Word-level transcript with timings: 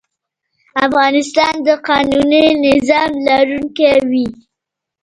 افغانستان 0.87 1.53
د 1.67 1.69
قانوني 1.87 2.45
نظام 2.65 3.11
لرونکی 3.27 3.93
وي. 4.09 4.27